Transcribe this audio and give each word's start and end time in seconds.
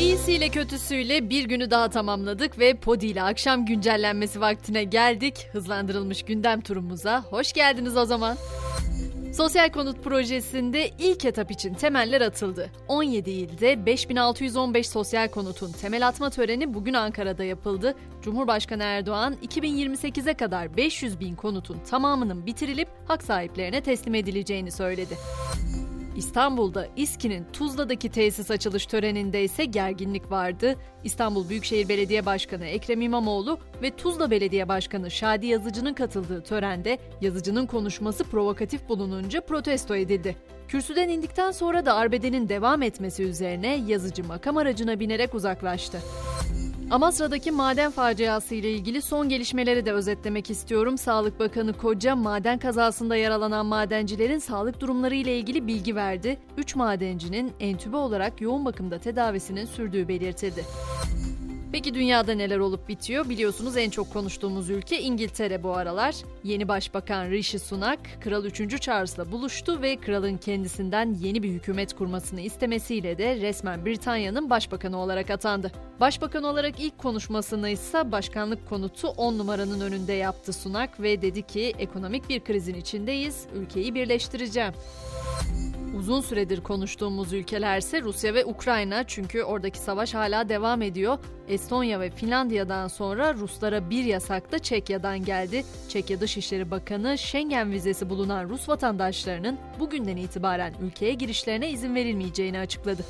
İyisiyle 0.00 0.48
kötüsüyle 0.48 1.30
bir 1.30 1.44
günü 1.44 1.70
daha 1.70 1.88
tamamladık 1.90 2.58
ve 2.58 2.74
Podi 2.74 3.06
ile 3.06 3.22
akşam 3.22 3.66
güncellenmesi 3.66 4.40
vaktine 4.40 4.84
geldik. 4.84 5.48
Hızlandırılmış 5.52 6.22
gündem 6.22 6.60
turumuza 6.60 7.22
hoş 7.22 7.52
geldiniz 7.52 7.96
o 7.96 8.04
zaman. 8.04 8.36
Sosyal 9.34 9.70
konut 9.70 10.04
projesinde 10.04 10.90
ilk 10.98 11.24
etap 11.24 11.50
için 11.50 11.74
temeller 11.74 12.20
atıldı. 12.20 12.70
17 12.88 13.30
ilde 13.30 13.86
5615 13.86 14.88
sosyal 14.88 15.28
konutun 15.28 15.72
temel 15.72 16.08
atma 16.08 16.30
töreni 16.30 16.74
bugün 16.74 16.94
Ankara'da 16.94 17.44
yapıldı. 17.44 17.94
Cumhurbaşkanı 18.22 18.82
Erdoğan 18.82 19.36
2028'e 19.46 20.34
kadar 20.34 20.76
500 20.76 21.20
bin 21.20 21.34
konutun 21.34 21.78
tamamının 21.90 22.46
bitirilip 22.46 22.88
hak 23.08 23.22
sahiplerine 23.22 23.80
teslim 23.80 24.14
edileceğini 24.14 24.70
söyledi. 24.70 25.14
İstanbul'da 26.18 26.86
İSKİ'nin 26.96 27.46
Tuzla'daki 27.52 28.08
tesis 28.08 28.50
açılış 28.50 28.86
töreninde 28.86 29.44
ise 29.44 29.64
gerginlik 29.64 30.30
vardı. 30.30 30.74
İstanbul 31.04 31.48
Büyükşehir 31.48 31.88
Belediye 31.88 32.26
Başkanı 32.26 32.66
Ekrem 32.66 33.00
İmamoğlu 33.00 33.58
ve 33.82 33.90
Tuzla 33.90 34.30
Belediye 34.30 34.68
Başkanı 34.68 35.10
Şadi 35.10 35.46
Yazıcı'nın 35.46 35.94
katıldığı 35.94 36.42
törende 36.42 36.98
Yazıcı'nın 37.20 37.66
konuşması 37.66 38.24
provokatif 38.24 38.88
bulununca 38.88 39.40
protesto 39.40 39.96
edildi. 39.96 40.36
Kürsüden 40.68 41.08
indikten 41.08 41.50
sonra 41.50 41.86
da 41.86 41.94
arbedenin 41.94 42.48
devam 42.48 42.82
etmesi 42.82 43.22
üzerine 43.22 43.80
Yazıcı 43.86 44.24
makam 44.24 44.56
aracına 44.56 45.00
binerek 45.00 45.34
uzaklaştı. 45.34 45.98
Amasra'daki 46.90 47.50
maden 47.50 47.90
faciası 47.90 48.54
ile 48.54 48.70
ilgili 48.70 49.02
son 49.02 49.28
gelişmeleri 49.28 49.86
de 49.86 49.92
özetlemek 49.92 50.50
istiyorum. 50.50 50.98
Sağlık 50.98 51.40
Bakanı 51.40 51.72
Koca 51.72 52.16
maden 52.16 52.58
kazasında 52.58 53.16
yaralanan 53.16 53.66
madencilerin 53.66 54.38
sağlık 54.38 54.80
durumları 54.80 55.14
ile 55.14 55.38
ilgili 55.38 55.66
bilgi 55.66 55.96
verdi. 55.96 56.38
3 56.56 56.76
madencinin 56.76 57.52
entübe 57.60 57.96
olarak 57.96 58.40
yoğun 58.40 58.64
bakımda 58.64 58.98
tedavisinin 58.98 59.64
sürdüğü 59.64 60.08
belirtildi. 60.08 60.64
Peki 61.72 61.94
dünyada 61.94 62.34
neler 62.34 62.58
olup 62.58 62.88
bitiyor? 62.88 63.28
Biliyorsunuz 63.28 63.76
en 63.76 63.90
çok 63.90 64.12
konuştuğumuz 64.12 64.70
ülke 64.70 65.00
İngiltere 65.00 65.62
bu 65.62 65.72
aralar. 65.76 66.14
Yeni 66.44 66.68
Başbakan 66.68 67.30
Rishi 67.30 67.58
Sunak, 67.58 67.98
Kral 68.20 68.44
3. 68.44 68.80
Charles'la 68.80 69.32
buluştu 69.32 69.82
ve 69.82 69.96
kralın 69.96 70.36
kendisinden 70.36 71.14
yeni 71.20 71.42
bir 71.42 71.48
hükümet 71.48 71.96
kurmasını 71.96 72.40
istemesiyle 72.40 73.18
de 73.18 73.36
resmen 73.36 73.86
Britanya'nın 73.86 74.50
başbakanı 74.50 74.98
olarak 74.98 75.30
atandı. 75.30 75.72
Başbakan 76.00 76.44
olarak 76.44 76.80
ilk 76.80 76.98
konuşmasını 76.98 77.68
ise 77.68 78.12
başkanlık 78.12 78.68
konutu 78.68 79.08
10 79.08 79.38
numaranın 79.38 79.80
önünde 79.80 80.12
yaptı 80.12 80.52
Sunak 80.52 81.00
ve 81.00 81.22
dedi 81.22 81.42
ki 81.42 81.74
ekonomik 81.78 82.28
bir 82.28 82.40
krizin 82.40 82.74
içindeyiz, 82.74 83.46
ülkeyi 83.54 83.94
birleştireceğim. 83.94 84.72
Uzun 85.98 86.20
süredir 86.20 86.60
konuştuğumuz 86.60 87.32
ülkelerse 87.32 88.02
Rusya 88.02 88.34
ve 88.34 88.44
Ukrayna 88.44 89.04
çünkü 89.06 89.42
oradaki 89.42 89.78
savaş 89.78 90.14
hala 90.14 90.48
devam 90.48 90.82
ediyor. 90.82 91.18
Estonya 91.48 92.00
ve 92.00 92.10
Finlandiya'dan 92.10 92.88
sonra 92.88 93.34
Ruslara 93.34 93.90
bir 93.90 94.04
yasak 94.04 94.52
da 94.52 94.58
Çekya'dan 94.58 95.24
geldi. 95.24 95.64
Çekya 95.88 96.20
Dışişleri 96.20 96.70
Bakanı 96.70 97.18
Schengen 97.18 97.70
vizesi 97.70 98.10
bulunan 98.10 98.48
Rus 98.48 98.68
vatandaşlarının 98.68 99.58
bugünden 99.80 100.16
itibaren 100.16 100.74
ülkeye 100.82 101.14
girişlerine 101.14 101.70
izin 101.70 101.94
verilmeyeceğini 101.94 102.58
açıkladı. 102.58 103.04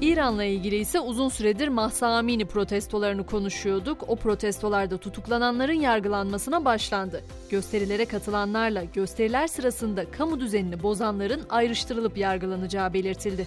İran'la 0.00 0.44
ilgili 0.44 0.76
ise 0.76 1.00
uzun 1.00 1.28
süredir 1.28 1.68
Mahsa 1.68 2.06
Amini 2.06 2.44
protestolarını 2.44 3.26
konuşuyorduk. 3.26 4.08
O 4.08 4.16
protestolarda 4.16 4.98
tutuklananların 4.98 5.72
yargılanmasına 5.72 6.64
başlandı. 6.64 7.24
Gösterilere 7.50 8.04
katılanlarla 8.04 8.84
gösteriler 8.84 9.46
sırasında 9.46 10.10
kamu 10.10 10.40
düzenini 10.40 10.82
bozanların 10.82 11.42
ayrıştırılıp 11.50 12.18
yargılanacağı 12.18 12.92
belirtildi. 12.92 13.46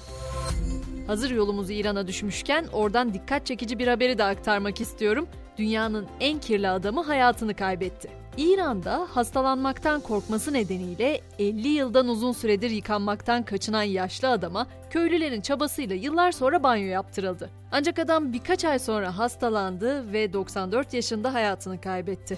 Hazır 1.07 1.31
yolumuz 1.31 1.69
İran'a 1.69 2.07
düşmüşken 2.07 2.65
oradan 2.73 3.13
dikkat 3.13 3.45
çekici 3.45 3.79
bir 3.79 3.87
haberi 3.87 4.17
de 4.17 4.23
aktarmak 4.23 4.81
istiyorum. 4.81 5.27
Dünyanın 5.57 6.07
en 6.19 6.39
kirli 6.39 6.69
adamı 6.69 7.03
hayatını 7.03 7.53
kaybetti. 7.53 8.09
İran'da 8.37 9.07
hastalanmaktan 9.09 10.01
korkması 10.01 10.53
nedeniyle 10.53 11.21
50 11.39 11.67
yıldan 11.67 12.07
uzun 12.07 12.31
süredir 12.31 12.69
yıkanmaktan 12.69 13.43
kaçınan 13.43 13.83
yaşlı 13.83 14.29
adama 14.29 14.67
köylülerin 14.89 15.41
çabasıyla 15.41 15.95
yıllar 15.95 16.31
sonra 16.31 16.63
banyo 16.63 16.85
yaptırıldı. 16.85 17.49
Ancak 17.71 17.99
adam 17.99 18.33
birkaç 18.33 18.65
ay 18.65 18.79
sonra 18.79 19.17
hastalandı 19.17 20.13
ve 20.13 20.33
94 20.33 20.93
yaşında 20.93 21.33
hayatını 21.33 21.81
kaybetti. 21.81 22.37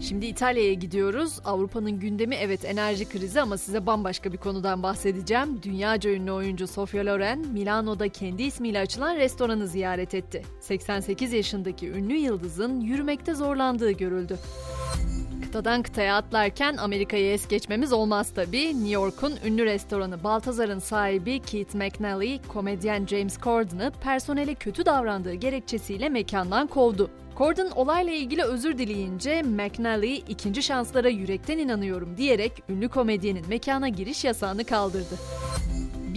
Şimdi 0.00 0.26
İtalya'ya 0.26 0.72
gidiyoruz. 0.74 1.38
Avrupa'nın 1.44 2.00
gündemi 2.00 2.34
evet 2.34 2.64
enerji 2.64 3.08
krizi 3.08 3.40
ama 3.40 3.58
size 3.58 3.86
bambaşka 3.86 4.32
bir 4.32 4.38
konudan 4.38 4.82
bahsedeceğim. 4.82 5.62
Dünyaca 5.62 6.10
ünlü 6.10 6.32
oyuncu 6.32 6.66
Sofia 6.66 7.06
Loren, 7.06 7.38
Milano'da 7.38 8.08
kendi 8.08 8.42
ismiyle 8.42 8.80
açılan 8.80 9.16
restoranı 9.16 9.66
ziyaret 9.68 10.14
etti. 10.14 10.42
88 10.60 11.32
yaşındaki 11.32 11.90
ünlü 11.90 12.14
yıldızın 12.14 12.80
yürümekte 12.80 13.34
zorlandığı 13.34 13.90
görüldü. 13.90 14.38
Kıtadan 15.48 15.82
kıtaya 15.82 16.16
atlarken 16.16 16.76
Amerika'ya 16.76 17.32
es 17.32 17.48
geçmemiz 17.48 17.92
olmaz 17.92 18.30
tabi. 18.30 18.68
New 18.68 18.88
York'un 18.88 19.34
ünlü 19.44 19.64
restoranı 19.64 20.24
Baltazar'ın 20.24 20.78
sahibi 20.78 21.40
Keith 21.40 21.74
McNally, 21.74 22.40
komedyen 22.48 23.06
James 23.06 23.38
Corden'ı 23.38 23.92
personele 24.02 24.54
kötü 24.54 24.86
davrandığı 24.86 25.34
gerekçesiyle 25.34 26.08
mekandan 26.08 26.66
kovdu. 26.66 27.10
Corden 27.38 27.70
olayla 27.70 28.12
ilgili 28.12 28.42
özür 28.42 28.78
dileyince 28.78 29.42
McNally 29.42 30.14
ikinci 30.14 30.62
şanslara 30.62 31.08
yürekten 31.08 31.58
inanıyorum 31.58 32.16
diyerek 32.16 32.52
ünlü 32.68 32.88
komedyenin 32.88 33.48
mekana 33.48 33.88
giriş 33.88 34.24
yasağını 34.24 34.64
kaldırdı. 34.64 35.14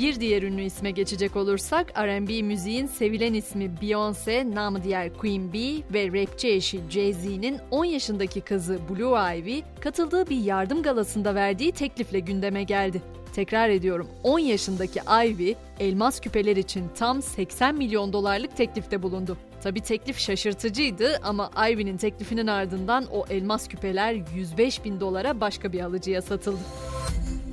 Bir 0.02 0.20
diğer 0.20 0.44
ünlü 0.44 0.62
isme 0.62 0.92
geçecek 0.92 1.36
olursak 1.36 2.00
R&B 2.00 2.42
müziğin 2.42 2.86
sevilen 2.86 3.34
ismi 3.34 3.66
Beyoncé, 3.82 4.56
namı 4.56 4.84
diğer 4.84 5.14
Queen 5.14 5.54
Bee 5.54 5.84
ve 5.94 6.22
rapçi 6.22 6.50
eşi 6.50 6.80
Jay-Z'nin 6.90 7.60
10 7.72 7.86
yaşındaki 7.86 8.42
kızı 8.42 8.80
Blue 8.90 9.38
Ivy 9.38 9.62
katıldığı 9.80 10.30
bir 10.30 10.44
yardım 10.44 10.84
galasında 10.84 11.36
verdiği 11.36 11.72
teklifle 11.72 12.20
gündeme 12.20 12.64
geldi. 12.64 13.02
Tekrar 13.34 13.70
ediyorum 13.70 14.08
10 14.24 14.40
yaşındaki 14.40 15.00
Ivy 15.26 15.54
elmas 15.80 16.20
küpeler 16.20 16.56
için 16.56 16.90
tam 16.96 17.22
80 17.22 17.76
milyon 17.76 18.14
dolarlık 18.14 18.58
teklifte 18.58 19.04
bulundu. 19.04 19.38
Tabi 19.64 19.82
teklif 19.82 20.20
şaşırtıcıydı 20.20 21.20
ama 21.24 21.52
Ivy'nin 21.72 21.98
teklifinin 21.98 22.48
ardından 22.48 23.06
o 23.12 23.26
elmas 23.30 23.68
küpeler 23.68 24.18
105 24.36 24.86
bin 24.86 25.00
dolara 25.00 25.42
başka 25.42 25.74
bir 25.74 25.80
alıcıya 25.80 26.22
satıldı. 26.22 26.91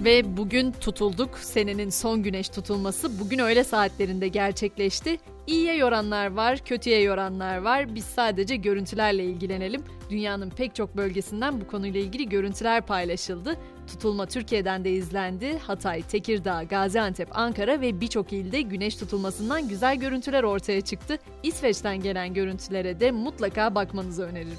Ve 0.05 0.37
bugün 0.37 0.73
tutulduk. 0.73 1.39
Senenin 1.39 1.91
son 1.91 2.23
güneş 2.23 2.49
tutulması 2.49 3.21
bugün 3.21 3.39
öğle 3.39 3.65
saatlerinde 3.65 4.29
gerçekleşti. 4.29 5.19
İyiye 5.47 5.77
yoranlar 5.77 6.27
var, 6.33 6.59
kötüye 6.59 7.03
yoranlar 7.03 7.59
var. 7.59 7.95
Biz 7.95 8.05
sadece 8.05 8.57
görüntülerle 8.57 9.25
ilgilenelim. 9.25 9.85
Dünyanın 10.11 10.51
pek 10.51 10.75
çok 10.75 10.97
bölgesinden 10.97 11.61
bu 11.61 11.67
konuyla 11.67 12.01
ilgili 12.01 12.29
görüntüler 12.29 12.87
paylaşıldı. 12.87 13.57
Tutulma 13.87 14.27
Türkiye'den 14.27 14.85
de 14.85 14.91
izlendi. 14.91 15.59
Hatay, 15.59 16.03
Tekirdağ, 16.03 16.63
Gaziantep, 16.63 17.39
Ankara 17.39 17.81
ve 17.81 18.01
birçok 18.01 18.33
ilde 18.33 18.61
güneş 18.61 18.97
tutulmasından 18.97 19.69
güzel 19.69 19.97
görüntüler 19.97 20.43
ortaya 20.43 20.81
çıktı. 20.81 21.19
İsveç'ten 21.43 22.01
gelen 22.01 22.35
görüntülere 22.35 23.01
de 23.01 23.11
mutlaka 23.11 23.75
bakmanızı 23.75 24.23
öneririm. 24.23 24.59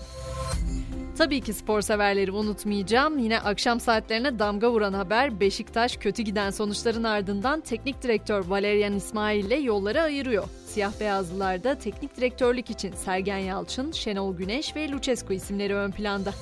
Tabii 1.19 1.41
ki 1.41 1.53
spor 1.53 1.81
severleri 1.81 2.31
unutmayacağım. 2.31 3.17
Yine 3.17 3.39
akşam 3.39 3.79
saatlerine 3.79 4.39
damga 4.39 4.71
vuran 4.71 4.93
haber 4.93 5.39
Beşiktaş 5.39 5.97
kötü 5.97 6.23
giden 6.23 6.49
sonuçların 6.49 7.03
ardından 7.03 7.61
teknik 7.61 8.01
direktör 8.03 8.45
Valerian 8.45 8.93
İsmail 8.93 9.45
ile 9.45 9.55
yolları 9.55 10.01
ayırıyor. 10.01 10.43
Siyah 10.65 10.99
beyazlılarda 10.99 11.75
teknik 11.75 12.17
direktörlük 12.17 12.69
için 12.69 12.93
Sergen 12.93 13.37
Yalçın, 13.37 13.91
Şenol 13.91 14.37
Güneş 14.37 14.75
ve 14.75 14.91
Lucescu 14.91 15.33
isimleri 15.33 15.75
ön 15.75 15.91
planda. 15.91 16.33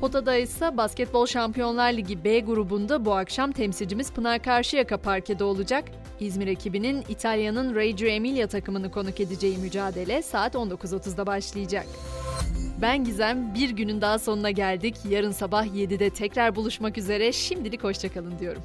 Potada 0.00 0.36
ise 0.36 0.76
Basketbol 0.76 1.26
Şampiyonlar 1.26 1.92
Ligi 1.92 2.24
B 2.24 2.40
grubunda 2.40 3.04
bu 3.04 3.14
akşam 3.14 3.52
temsilcimiz 3.52 4.12
Pınar 4.12 4.42
Karşıyaka 4.42 4.96
parkede 4.96 5.44
olacak. 5.44 5.84
İzmir 6.20 6.46
ekibinin 6.46 7.04
İtalya'nın 7.08 7.74
Reggio 7.74 8.06
Emilia 8.06 8.46
takımını 8.46 8.90
konuk 8.90 9.20
edeceği 9.20 9.58
mücadele 9.58 10.22
saat 10.22 10.54
19.30'da 10.54 11.26
başlayacak. 11.26 11.86
Ben 12.82 13.04
Gizem, 13.04 13.54
bir 13.54 13.70
günün 13.70 14.00
daha 14.00 14.18
sonuna 14.18 14.50
geldik. 14.50 14.96
Yarın 15.08 15.30
sabah 15.30 15.66
7'de 15.66 16.10
tekrar 16.10 16.56
buluşmak 16.56 16.98
üzere. 16.98 17.32
Şimdilik 17.32 17.84
hoşçakalın 17.84 18.38
diyorum. 18.38 18.62